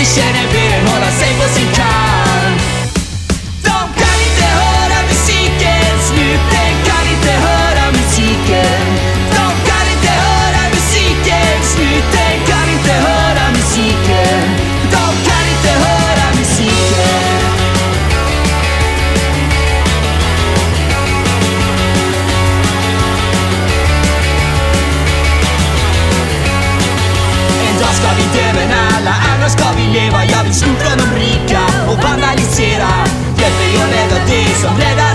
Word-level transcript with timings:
They 0.00 0.06
should 0.06 0.22
have 0.22 0.50
been 0.50 0.89
leva 29.92 30.24
Jag 30.24 30.44
vill 30.44 30.54
sno 30.54 30.72
från 30.82 30.98
de 30.98 31.08
rika 31.20 31.62
och 31.90 31.98
vandalisera. 32.04 32.90
Hjälp 33.38 33.56
mig 33.60 33.72
att 33.82 33.90
rädda 33.96 34.18
det 34.26 34.54
som 34.62 34.72
räddar 34.78 35.09